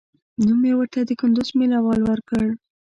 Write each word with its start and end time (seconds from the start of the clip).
نوم 0.43 0.57
مې 0.61 0.71
ورته 0.77 0.99
د 1.03 1.11
کندوز 1.19 1.49
مېله 1.57 1.79
وال 1.81 2.01
ورکړ. 2.05 2.45